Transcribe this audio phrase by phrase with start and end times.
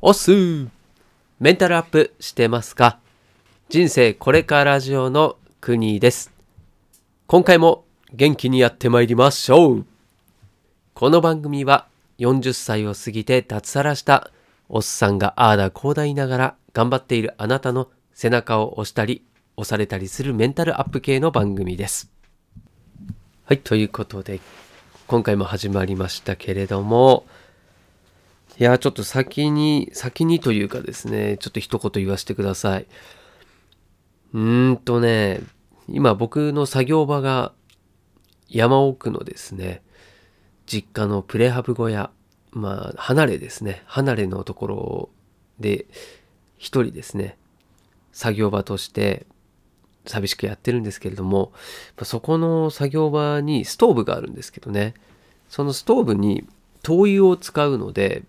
[0.00, 0.68] おっすー
[1.40, 2.98] メンタルアップしてますか？
[3.68, 6.32] 人生これからラジオの国です。
[7.26, 9.86] 今回も元気にやってまいりましょう
[10.94, 11.86] この番組は
[12.18, 14.30] 40歳を過ぎて脱サラした
[14.70, 19.24] おっさんがああだこうだ言いながら頑張っているあなたの背中を押したり
[19.56, 22.10] 押されたりするメンタルアップ系の番組です。
[23.44, 24.40] はい、ということで
[25.06, 27.26] 今回も始まりましたけれども
[28.58, 32.86] いや、ちょっと先に、先にというかですね、ちょっと一言言わせてください。
[34.34, 35.40] うーんとね、
[35.86, 37.52] 今僕の作業場が
[38.48, 39.80] 山奥のですね、
[40.66, 42.10] 実家のプレハブ小屋、
[42.50, 45.08] まあ、離れですね、離れのところ
[45.60, 45.86] で、
[46.56, 47.38] 一人ですね、
[48.10, 49.26] 作業場として
[50.04, 51.52] 寂しくやってるんですけれども、
[52.02, 54.94] そこの作業場にストーブがあるんですけどね、
[55.48, 56.44] そのストーブに
[56.82, 58.24] 灯油を使うので、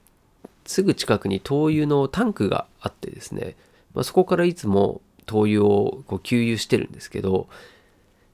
[0.69, 3.55] すぐ近くに灯油のタンクがあってですね、
[3.95, 7.49] まあ、そこからいつも灯油をこう給油してるんですけど、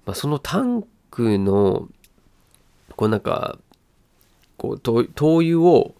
[0.05, 1.87] まあ、そのタンクの
[2.97, 3.57] こうなんか
[4.57, 5.95] こう灯油を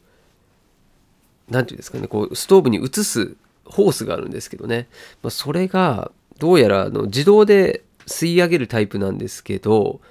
[1.50, 4.90] なんていうんですかねこうストーブに移すホースがあるんですけどね、
[5.24, 10.02] まあ、それがどうやらあの自動で吸い上げるタイプなんですけど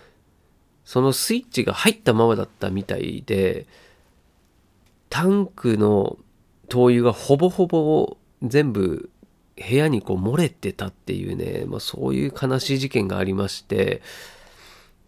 [0.87, 3.67] そのスイッチが入ったままだったみたいで
[5.15, 6.19] タンクの
[6.69, 9.11] 灯油がほぼほぼ全部
[9.57, 14.03] 部屋にこう漏れてたっていうね、まあ、そういう悲しい事件がありまして、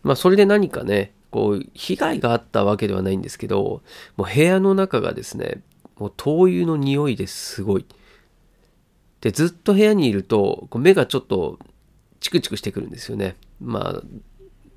[0.05, 3.83] まあ、それで何かねこう被害があったわけではないんですけど
[4.17, 5.61] もう部屋の中がですね
[5.99, 7.85] もう灯油の匂いですごい。
[9.23, 11.59] でずっと部屋にいるとこう目がちょっと
[12.21, 13.35] チクチクしてくるんですよね。
[13.61, 14.03] まあ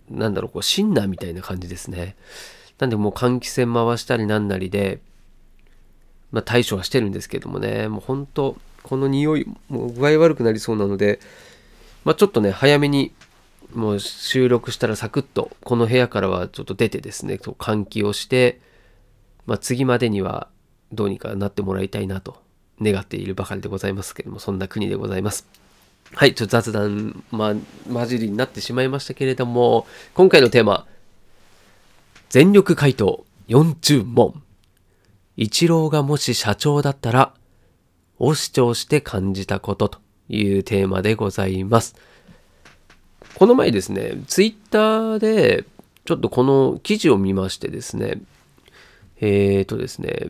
[0.10, 2.16] なんだろうこうシンナーみたいな感じですね。
[2.80, 5.02] なんでもう換気扇回したりなんなりで
[6.32, 11.20] まあ、対処はしてるんですけどもね、もう本当、この匂い、もう具合悪くなりそうなので、
[12.06, 13.12] まあ、ちょっとね、早めに、
[13.74, 18.60] もう収録したらサクッと、この部屋からはちょっと出てですね、換気をして、
[19.46, 20.48] まあ、次までには
[20.92, 22.42] どうにかなってもらいたいなと
[22.82, 25.48] 願っているばかりでございますけれども、そんな国でございます。
[26.14, 27.56] はい、ちょっと雑談、まあ、
[27.92, 29.86] 混じりになってしまいましたけれども、
[30.16, 30.88] 今回のテーマ、
[32.30, 34.42] 全力回答40問。
[35.42, 37.34] 一郎がもし社長だったら、
[38.18, 41.96] を主張して感じたことというテーマでございます。
[43.36, 45.64] この前ですね、ツイッターで
[46.04, 48.22] ちょっとこの記事を見ましてですね、
[49.22, 50.28] えーとですね、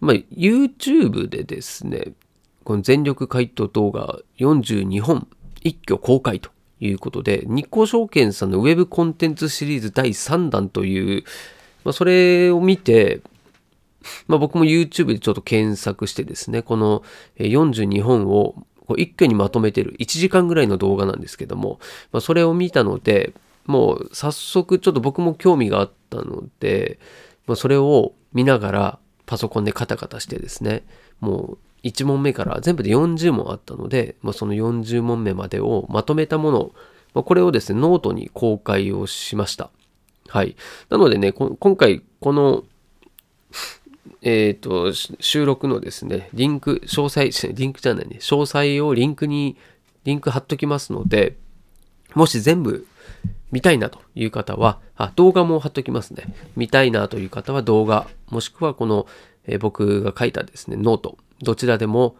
[0.00, 2.12] まあ、YouTube でですね、
[2.64, 5.28] この全力回答動画42本
[5.62, 6.48] 一挙公開と
[6.80, 11.24] いうことで、日光証券さんのウェブコンテンツシリーズ第3弾という、
[11.84, 13.20] まあ、それを見て、
[14.28, 17.02] まあ、僕も YouTube でちょっと検索してですね、この
[17.38, 18.54] 42本を
[18.86, 21.78] こう一挙にまとめてる1時間ぐらいの動画なんですけども、
[22.12, 23.32] まあ、それを見たので、
[23.66, 26.98] もう早速ちょっと僕も興味があったので、
[27.46, 30.84] まあ、それを見ながらパソコンでカタカタしてですね、
[31.20, 36.72] もう1問目から全部で40問あったので、まあ、その40問目までをまとめたもの、
[37.14, 39.70] まあ、これをですね、ノートに公開をしました。
[40.28, 40.56] はい。
[40.90, 42.64] なのでね、今回この
[44.26, 49.56] えっ、と、収録のですね、リンク、詳細、リンクじゃないね、詳細をリンクに、
[50.04, 51.36] リンク貼っときますので、
[52.14, 52.86] もし全部
[53.52, 56.34] 見たいなという方は、あ、動画も貼っときますね。
[56.56, 59.06] 見たいなという方は動画、もしくはこの、
[59.46, 62.16] えー僕が書いたですね、ノート、どちらでも、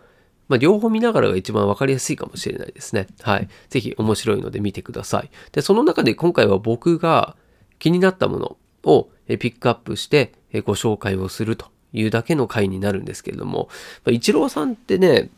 [0.48, 3.06] まあ、両方見ながらが一番わかりやすいかもしれないですね。
[3.22, 3.48] はい。
[3.71, 5.31] ぜひ面白いので見てください。
[5.53, 7.34] で、その中で今回は僕が
[7.78, 10.34] 気になったものをピックアップして
[10.66, 13.69] ご紹介をするというだけの回になるんですけれども、
[14.05, 15.31] まあ、イチローさんってね、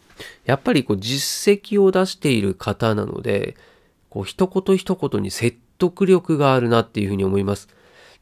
[0.45, 3.57] やっぱりこう実績を出している方なので、
[4.09, 7.69] こう一言一言に説得力があるなっていうふうに思います。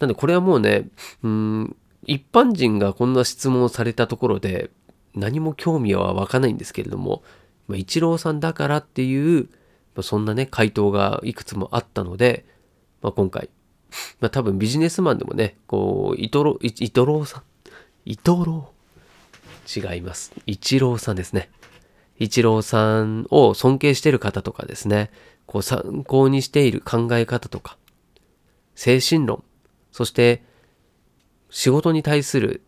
[0.00, 0.88] なんでこれはもうね、
[1.22, 4.70] うん、一般人がこんな質問をされたところで
[5.14, 7.22] 何も興味は湧かないんですけれども、
[7.68, 9.44] まあ、イチローさんだからっていう、
[9.94, 12.44] まあ、そんなね、回答がいくつもあったので、
[13.00, 13.48] まあ、今回、
[14.20, 17.42] まあ、多分ビジネスマンでもね、こう、イトロ、イイトローさん
[18.06, 18.70] イトロ？
[19.66, 20.32] ー違います。
[20.44, 21.48] イチローさんですね。
[22.18, 25.10] イチローさんを尊敬している方とかですね、
[25.46, 27.78] こう参考にしている考え方とか、
[28.74, 29.42] 精神論、
[29.90, 30.42] そして
[31.48, 32.62] 仕事に対する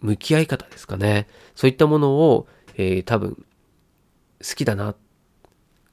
[0.00, 1.28] 向き合い方ですかね。
[1.54, 3.44] そういったものを、えー多分
[4.40, 4.94] 好きだな、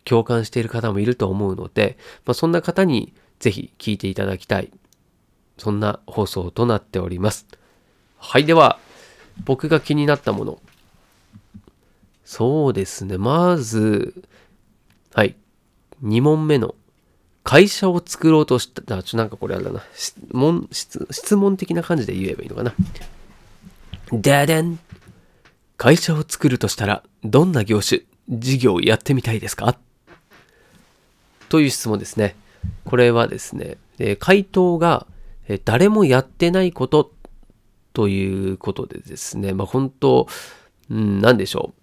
[0.05, 4.71] 共感している方もいると思うので、まあ、そんな方にぜひ聞いていただきたい。
[5.57, 7.45] そんな放送となっております。
[8.19, 8.79] はい、では、
[9.45, 10.59] 僕が気になったもの。
[12.25, 13.17] そうですね。
[13.17, 14.13] まず、
[15.13, 15.35] はい。
[16.03, 16.75] 2問目の、
[17.43, 19.81] 会社を作ろうとした、あ、ちょ、なんかこれあれだな。
[19.95, 22.73] 質問、質質問的な感じで言えばいいのかな。
[24.11, 24.79] ででん。
[25.77, 29.79] 会社を作るとしたら、どんな業種、事業をやってみたいですか？
[31.47, 32.35] という質問ですね。
[32.85, 35.07] これはですね、え回答が、
[35.47, 37.11] え誰もやってないこと
[37.93, 40.27] ということでですね、まあ本当、
[40.89, 41.79] うん、何でしょう。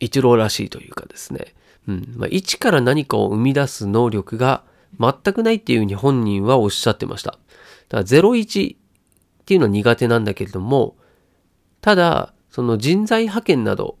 [0.00, 1.54] 一郎らしいというかですね、
[1.88, 4.62] うんまあ、一から何かを生み出す能力が
[5.00, 7.32] 全くないっていうふうに本人はおっしゃってました。
[7.32, 7.38] だか
[7.98, 8.78] ら01っ
[9.46, 10.96] ていうのは苦手なんだけれども、
[11.80, 13.96] ただ、その人材派遣など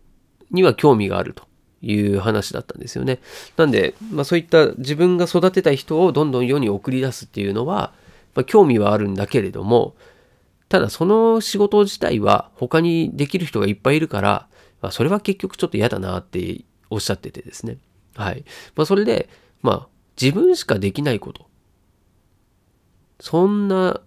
[0.50, 1.44] には興味があると
[1.82, 3.20] いう話だったんですよね。
[3.56, 7.92] なんで、まあ、そういった自分が育てた人をどんどん世に送り出すっていうのは、
[8.34, 9.94] まあ、興味はあるんだけれども、
[10.68, 14.48] ただその仕事自体は他にできる人がいっぱいいるから、
[14.82, 17.78] まあ、それは結局ちょっと嫌だなっておっしゃっててですね。
[18.14, 18.44] はい。
[18.74, 19.28] まあ、それで、
[19.62, 19.88] まあ、
[20.20, 21.46] 自分しかできないこと。
[23.20, 24.00] そんな、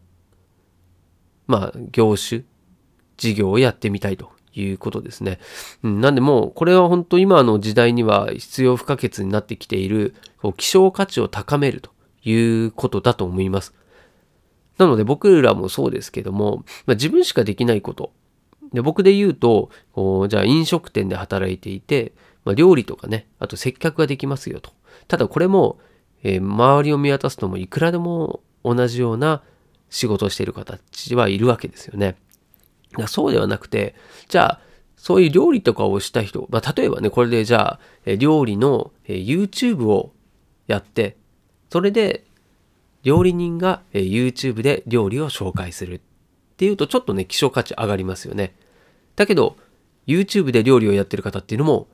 [1.47, 2.43] まあ、業種、
[3.17, 5.39] 事業をやってみたいということですね。
[5.83, 11.91] うん、なんでもう、これは本当今の時代には必要不可欠になってきている、こう希少価値を高めると
[12.23, 12.33] い
[12.65, 13.73] うことだと思います。
[14.79, 18.11] なので僕らもそうですけども、まあ、自分しかできないこと。
[18.73, 22.13] で僕で言うと、こうじゃあ飲食店で働いていて、
[22.45, 24.71] まあ、料理とかね、あと接客ができますよと。
[25.07, 25.79] ただこれも、
[26.23, 29.43] えー、周りを見渡すともいくらでも同じような
[29.89, 30.79] 仕事をしている方
[31.15, 32.15] はいるわけですよね。
[33.07, 33.95] そうではなくて、
[34.29, 34.61] じゃあ、
[34.95, 40.13] そういう料理とかをした人、まあ、例えばね、これでじゃあ、料理の YouTube を
[40.67, 41.17] やって、
[41.69, 42.23] それで
[43.03, 46.01] 料理人が YouTube で料理を紹介するっ
[46.57, 48.55] ていうとちょっとね、希少価値上がりますよね。
[49.15, 49.55] だけど、
[50.07, 51.87] YouTube で料理をやってる方っていうのも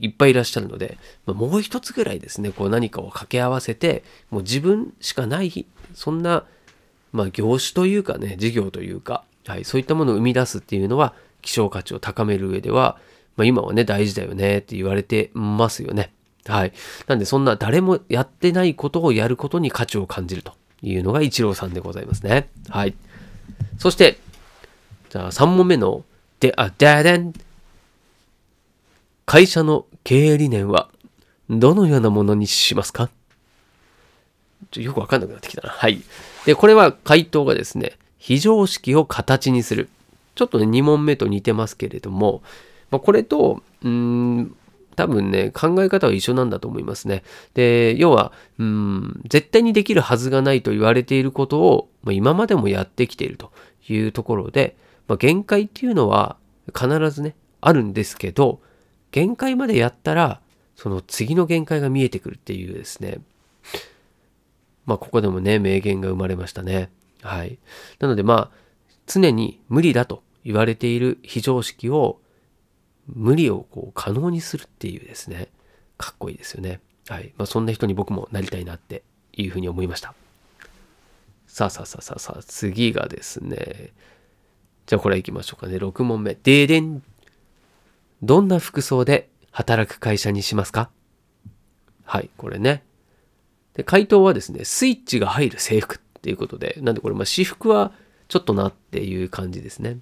[0.00, 6.44] いっぱいいらっしゃるので、まあ、もう一つぐらいですね、こう何かを掛け合わせて、もう自分しかない、そんな、
[7.12, 12.98] まあ業種というかね、事業というか、はい、そういったものを生み出すっていうのは、希少価値を高める上では、
[13.36, 16.12] まあ、今はね、大事だよねって言われてますよね。
[16.46, 16.72] はい。
[17.06, 22.48] なんで、そんな誰もやってないことをやることに価値を感じるというのが一郎さんでございますね。
[22.68, 22.94] はい。
[23.78, 24.18] そして、
[25.10, 26.04] じゃあ3問目の、
[26.40, 27.32] で、あ、ででん。
[29.24, 30.90] 会社の経営理念は
[31.48, 33.08] どのようなものにしますか？
[34.72, 35.70] ちょよくわかんなくなってきたな。
[35.70, 36.02] はい。
[36.44, 39.88] で、これは回答がですね、非常識を形にする。
[40.34, 42.42] ちょっとね、2問目と似てますけれども、
[42.90, 44.56] まあ、これと、うん、
[44.96, 47.22] 多分ね、考え方は一緒なんだと思いますね。
[47.54, 53.52] で、要は、うん、絶対にできるはずがないと言われていることを、まあ、今までもやってきていると
[53.88, 54.76] いうところで、
[55.08, 56.36] まあ、限界っていうのは
[56.74, 58.60] 必ずね、あるんですけど、
[59.10, 60.40] 限界までやったら、
[60.76, 63.20] その次の限界が見えてくるっていうですね。
[64.84, 66.90] まあ、ここでもね、名言が生まれましたね。
[67.22, 67.58] はい。
[68.00, 68.62] なので、まあ、
[69.06, 72.18] 常に無理だと言われている非常識を
[73.14, 75.48] 無理をこう可能にするっていうですね、
[75.98, 76.80] かっこいいですよね。
[77.08, 77.32] はい。
[77.36, 80.14] まあ、そんな人に僕もなりたいなっていうふうに思いました。
[81.46, 83.92] さあさあさあさあさあ、次がですね、
[84.86, 85.76] じゃあこれ行きましょうかね。
[85.76, 86.34] 6問目。
[86.34, 87.02] ででん。
[88.22, 90.90] どんな服装で働く会社にしますか？
[92.04, 92.84] はい、これね。
[93.74, 97.92] で、回答はですね、スイッチが入る制服っていうことで、なんでこれ、まあ、私服は
[98.28, 99.98] ちょっとなっていう感じですね。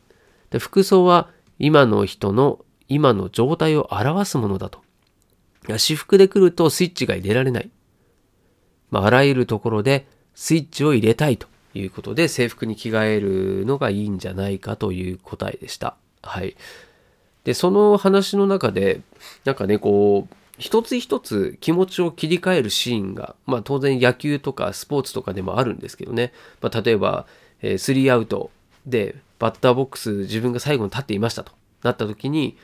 [0.50, 4.82] で、服装は今の人の今の状態を表すものだと。
[5.68, 7.70] 私服で来るとスイッチが入れられない。
[8.90, 15.96] まあ、あらゆるところでスイッチを入れたいということで制服に着替えるのがいいんじゃないかという答えでした。
[16.22, 16.56] はい。
[17.44, 19.00] で、その話の中で、
[19.44, 26.32] なんかね、こう、一つ一つ気持ちを切り替えるシーンが、まあ当然野球とかスポーツとかでもあるんですけどね。
[26.60, 27.26] まあ例えば、
[27.62, 28.50] えー、スリーアウト
[28.84, 32.58] でバッターボックス自分が最後に立っていましたとなった時に、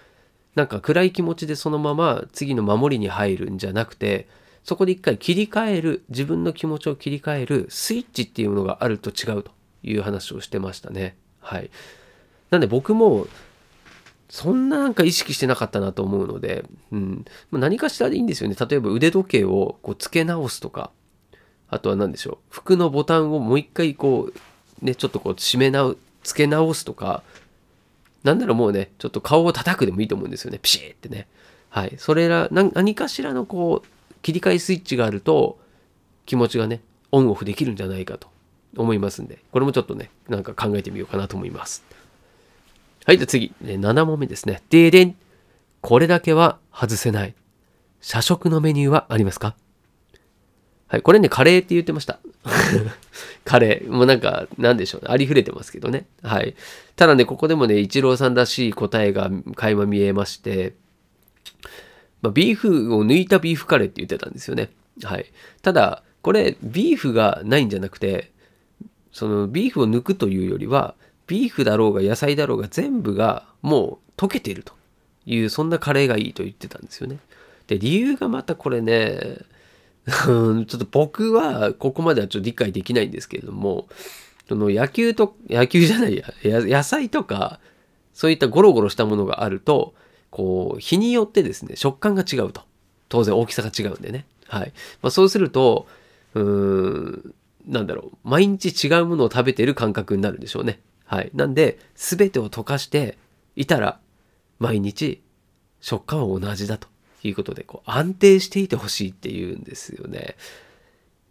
[0.57, 4.27] なんか暗い気持ちでそのまま次の守りに入るんじゃなくて、
[4.65, 9.53] そこで一回切り替える、自分の気持ちを切り替えるスイッチっていうのがあると違うと
[9.85, 11.17] いう話をしてましたね。
[11.41, 11.71] はい。
[12.51, 13.29] なんで僕も、
[14.29, 17.25] そんななんか意識してなかったなと思うので、うん。
[17.53, 18.57] 何かしらでいいんですよね。
[18.59, 20.91] 例えば腕時計をこう付け直すとか、
[21.69, 22.39] あとは何でしょう。
[22.49, 24.31] 服のボタンをもう一回こ
[24.83, 27.23] う、ね、ちょっとこう締め直、付け直すとか、
[28.27, 30.59] なんならもうね、ちょっと顔を叩くでもいいと思うんですよね。
[30.61, 31.29] ピシーってね。
[31.71, 31.95] はい。
[31.97, 35.61] それら、何かしらのこう、切り替えスイッチがあると、
[36.27, 38.29] 気持ちがね、オンオフできるんじゃないかと
[38.77, 41.85] 思いますんで、これもちょっとね、なんか考えてみようかなと思います。
[43.05, 44.63] はい、じゃあ次、ね7問目ですね。
[44.71, 45.17] ででん。
[45.81, 47.35] これだけは外せない。
[48.01, 49.55] 社食のメニューはありますか？
[50.97, 52.21] はい、これね、カレーって言ってました。
[53.45, 53.91] カレー。
[53.93, 55.09] もうなんか、なんでしょうね。
[55.11, 56.07] ありふれてますけどね。
[56.23, 56.55] はい。
[56.97, 60.75] ただね、ここでもね、イチローさんらしい答えが垣間見えまして、
[62.23, 64.71] まあ、ビーフを抜いたビーフカレーって言ってたんですよね。
[65.03, 65.27] はい。
[65.61, 68.33] ただ、これ、ビーフがないんじゃなくて、
[69.13, 70.95] そのビーフを抜くというよりは、
[71.27, 74.73] ビーフだろうが野菜だろうが全部がもう溶けていると
[75.27, 77.19] いう、そんなカレーがいいと言ってたんですよね。
[77.67, 79.45] で、理由がまたこれね、
[80.07, 83.89] ちょっと僕はここまではちょっと理解できないんですけれども、
[84.49, 87.59] その野球と、野球じゃないや、野菜とか、
[88.15, 89.95] そういったゴロゴロしたものがあると、
[90.31, 92.63] こう、日によってですね、食感が違うと。
[93.09, 94.27] 当然大きさが違うんでね。
[94.47, 94.73] はい。
[95.03, 95.87] まあ、そうすると、
[96.35, 97.35] うーん、
[97.67, 100.81] なんだろう、毎日違うものを食べてる感覚になるんでしょうね。
[101.05, 101.31] はい。
[101.35, 103.19] なんで、すべてを溶かして
[103.57, 103.99] いたら、
[104.59, 105.21] 毎日
[105.81, 106.89] 食感は同じだと
[107.27, 110.37] いうことで、こう、安定していてほしいっていうんですよね。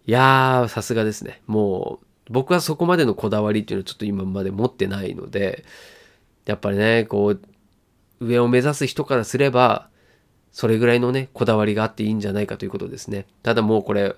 [0.07, 1.41] いやー、さすがですね。
[1.47, 5.65] もう、僕はそこまでのこだわりっていうのはちょっと今まで持ってないので、
[6.45, 7.41] やっぱりね、こう、
[8.19, 9.89] 上を目指す人からすれば、
[10.51, 13.25] それぐらいのね、こだわりがあっていいんじゃないかということですね。
[13.43, 14.15] ただもうこれ、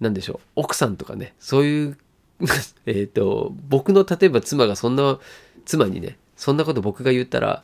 [0.00, 1.98] なんでしょう、奥さんとかね、そういう、
[2.86, 5.18] えっと、僕の例えば妻がそんな、
[5.64, 7.62] 妻にね、そんなこと僕が言ったら、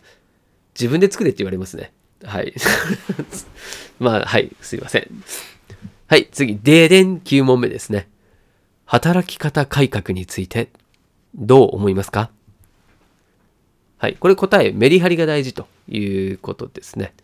[0.78, 1.92] 自分で作れって言われますね。
[2.25, 2.55] はい。
[3.99, 5.09] まあ、はい、すいません。
[6.07, 8.09] はい、次、デーデン9問目ですね。
[8.85, 10.71] 働き方改革について、
[11.35, 12.31] どう思いますか？
[13.99, 14.14] はい。
[14.14, 17.14] これ答え、メリハリが大事ということですね。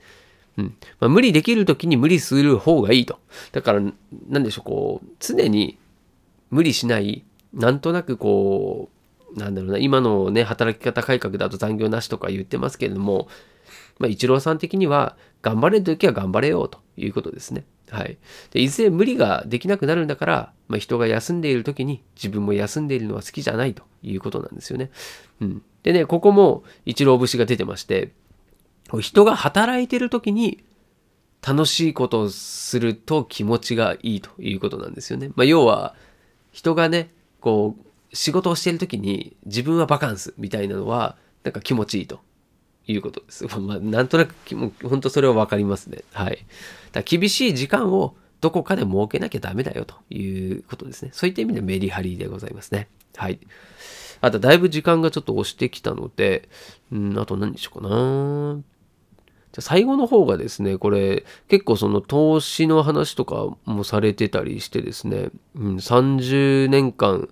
[0.57, 0.77] うん。
[1.01, 3.19] まあ、無理できるときに無理する方がいいと。
[3.53, 3.83] だから、
[4.29, 5.77] なんでしょう、こう、常に
[6.51, 8.89] 無理しない、なんとなくこ
[9.35, 13.29] う、なんだろうな、今のね、働き方改革だと残業なしとか言ってますけれども、
[13.99, 17.65] まあ、イチローさん的には、頑張れるときは頑張れようということですね。
[17.91, 18.19] はい。
[18.51, 24.91] で、いずれ無理ができなくなるんだから、まあ、人が休んでいるときに自分も休んでいるのは好きじゃないということなんですよね。
[25.41, 25.63] うん。
[25.83, 28.13] でね、ここも一郎節が出てまして、
[29.01, 30.65] 人が働いてるときに
[31.47, 35.31] 楽しいことをすると気持ちがいいということなんですよね。
[35.35, 35.95] まあ、要は、
[36.53, 42.21] 人がね、こう、仕事をしているときに自分はバカンスみたいなのは、なんか気持ちいいと
[42.89, 43.47] いうことです。
[43.61, 46.03] まあ、なんとなく、もう本当それはわかりますね。
[46.13, 46.45] はい。
[46.93, 51.11] だ厳しい時間をどこかで設けなきゃダメだよということですね。
[51.13, 52.89] そういった意味でメリハリでございますね。
[53.17, 53.39] はい。
[54.21, 56.49] あと、だいぶ時間がちょっと押してきたので、
[56.91, 58.61] うん、あと何にしようかな。
[59.53, 67.29] じゃ最後の方がですね、これ結構その投資の話とかもされてたりしてですね、うん、30年間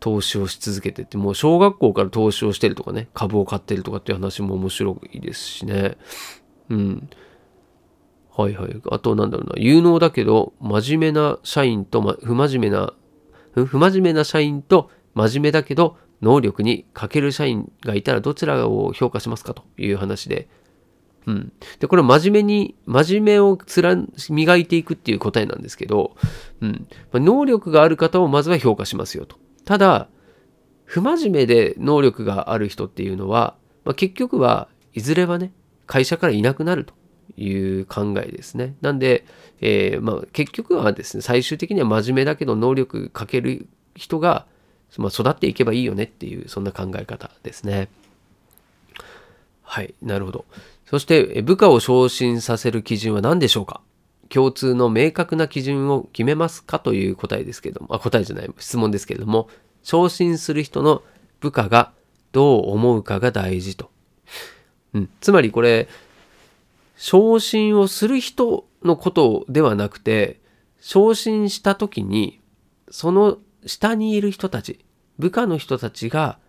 [0.00, 5.96] 投資をし続けてて、もう小学校から投資をしてるとかね、株を買ってるとかっていう話も面白いですしね。
[6.70, 7.08] うん。
[8.36, 8.82] はいはい。
[8.90, 12.92] あとなんだろうな、有能だけど真面目な社員と、ま、不真面目な、
[13.54, 20.48] 不真面目な社員と真面目だけど能力に欠ける社員がいたらどちらを評価しますかという話で、
[21.26, 21.52] うん。
[21.78, 26.16] で、これ真面目に、真面目を貫、磨いていくっていう答えなんですけど、
[26.60, 26.86] うん。
[27.12, 29.36] ま能力がある方をまずは評価しますよと。
[29.64, 30.08] ただ、
[30.84, 35.52] 不真面目で能力がある人っていうのは、まあ、結局はいずれはね、
[35.86, 36.94] 会社からいなくなると
[37.36, 38.76] いう考えですね。
[38.80, 39.24] なんで、
[39.60, 44.46] えーまあ、結局はですね、最終的には真面目だけど能力かける人が、
[44.98, 47.88] まあ、育っていけばいいよねっていう、そんな考え方ですね。
[49.62, 50.44] はい、なるほど。
[50.86, 53.80] そして、部下を昇進させる基準は何でしょうか？
[54.34, 59.48] 共通の明確な基準を決めますかという答えですけども、あ、答えじゃない、質問ですけれども、
[59.84, 61.04] 昇進する人の
[61.38, 61.92] 部下が
[62.32, 63.92] どう思うかが大事と。
[64.92, 65.86] うん、つまりこれ、
[66.96, 70.40] 昇進をする人のことではなくて、
[70.80, 72.40] 昇進した時に、
[72.90, 74.84] その下にいる人たち、
[75.16, 76.40] 部下の人たちが、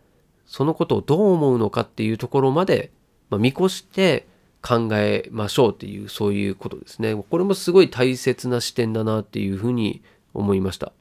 [0.48, 2.92] そのことをどう思うのかっていうところまで、
[3.30, 4.27] まあ、見越して
[4.66, 7.16] 考えましょうっていう、そういうことですね。
[7.16, 10.02] これもすごい大切な視点だなっていうふうに
[10.34, 10.92] 思いました。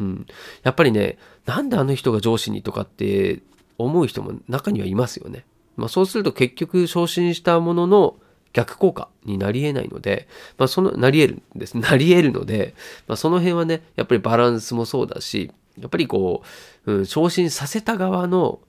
[0.00, 0.26] うん。
[0.64, 3.40] やっぱりね、なんであの人が上司にとかって
[3.78, 5.44] 思う人も中にはいますよね。
[5.76, 8.16] まあそうすると結局昇進したものの
[8.52, 10.26] 逆効果になり得ないので、
[10.58, 11.78] まあその、なり得るんです。
[11.78, 12.74] なり得るので、
[13.06, 16.42] まあその辺はね、やっぱりバランスもそうだし、やっぱりこ
[16.86, 18.60] う、うん、昇進させた側の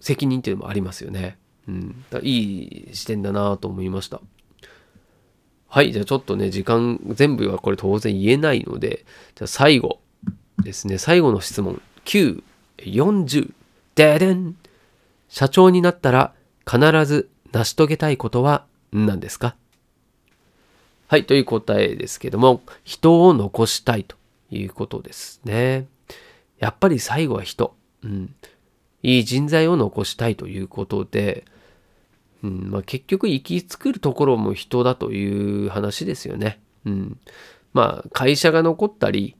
[0.00, 1.38] 責任っていうのもありますよね。
[1.68, 2.04] うん。
[2.22, 4.20] いい視点だなと思いました。
[5.68, 5.92] はい。
[5.92, 10.00] じゃあちょっとね、時間、全部はこれ当然言えないので、じゃあ最後
[10.62, 10.98] ですね。
[10.98, 11.80] 最後の質問。
[12.04, 12.42] 9、
[12.78, 13.52] 40。
[13.94, 14.56] ででん。
[15.28, 16.34] 社長になったら
[16.70, 19.56] 必ず成し遂げたいことは何ですか？
[21.08, 24.16] はい、という答えですけども、人を残したいと
[24.50, 25.86] いうことですね。
[26.58, 27.74] やっぱり最後は人。
[28.02, 28.34] うん。
[29.02, 31.44] いい人材を残したいということで、
[32.42, 36.60] うんまあ、結局生き作るところも人だという話ですよね。
[36.84, 37.18] うん。
[37.72, 39.36] まあ、会社が残ったり、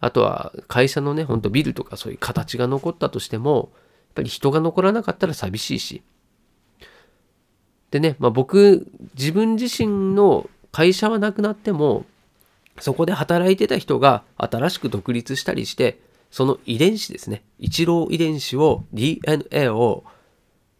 [0.00, 3.78] あとは会社のね、ほんとビルとかそういう形が残ったとしても、や
[4.10, 6.02] っぱり人が残らなかったら寂しいし。
[7.90, 12.04] でね、まあ、僕、自分自身の会社はなくなっても、
[12.78, 17.42] そこで働いてた人が新しく独立したりして、その遺伝子ですね。
[17.58, 20.04] 一郎遺伝子を、DNA を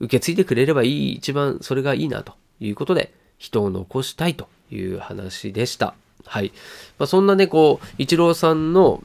[0.01, 5.95] 受け継いでくれればいい、一番それがいいなということで、人を残したいという話でした。
[6.25, 6.53] はい。
[6.99, 9.03] まあ、そんなね、こう、イチローさんの、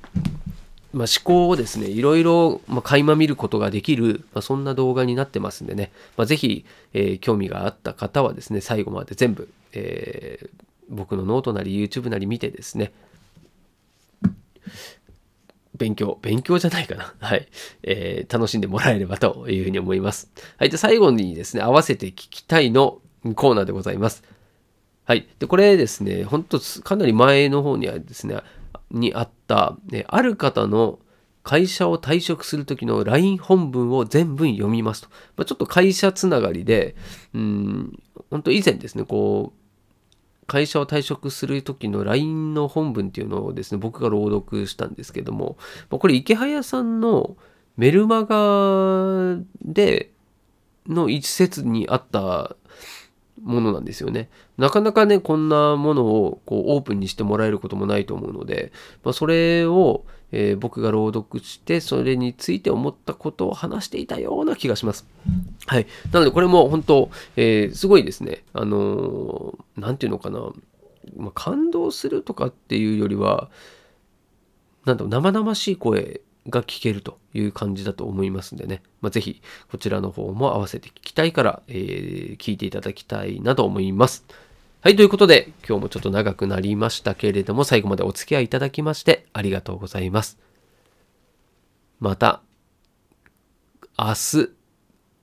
[0.93, 10.49] まあ、思考をですね、いろいろ、まあ、垣間見ることができる、まあ、そんな動画になってますんでね、まあ、ぜひ、えー、興味があった方はですね、最後まで全部、えー、
[10.89, 12.91] 僕のノートなり YouTube なり見てですね、
[15.81, 17.15] 勉強、勉強じゃないかな。
[17.19, 17.47] はい。
[17.81, 20.31] えー、楽しんでもらえればというふうに思います。
[20.57, 20.69] はい。
[20.69, 23.01] で、最後にですね、合わせて聞きたいの
[23.35, 24.23] コーナーでございます。
[25.05, 25.27] はい。
[25.39, 28.37] で、これですね、本当かなり前の方にはですね、
[28.91, 30.99] にあった、ね、ある方の
[31.41, 35.09] 会社を退職する時の LINE 本文を全文読みますと。
[35.35, 36.95] まあ、ちょっと会社つながりで、
[37.33, 39.60] うん、本当以前ですね、こう、
[40.51, 45.55] 会社を退職する時の LINE の本文っていうのをですね、僕が朗読したんですけども、
[45.89, 47.37] これ池早さんの
[47.77, 50.11] メルマガで
[50.87, 52.57] の一節にあった
[53.41, 54.29] ものなんですよね。
[54.57, 58.73] なかなかね、こんなものをこうオープンにしてもらえることもないと思うので、
[59.05, 65.07] まあ、それを、えー、僕が朗読して、それについて思ったことを話していたような気がします。
[65.67, 65.87] はい。
[66.11, 68.43] なので、これも本当、えー、すごいですね。
[68.53, 70.39] あのー、ていうのかな。
[71.17, 73.49] まあ、感動するとかっていうよりは、
[74.85, 84.25] なんだろう、生々しい声が聞けるという感じだと思いますんでね、まあ、ぜひこちらの方も合わせて聞きたいから、えー、聞いていただきたいなと思います。
[84.83, 90.39] はい、ということで今日もちょっと長くなりましたけれども最後までお付き合いいただきましてありがとうございます。
[91.99, 92.41] また
[93.95, 94.49] 明日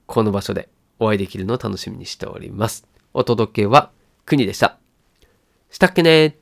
[0.06, 0.68] この場所で
[1.00, 2.86] お会いできるのを楽しみにしております。
[3.12, 3.90] お届けは
[4.26, 4.78] 国でした。
[5.70, 6.36] したっけね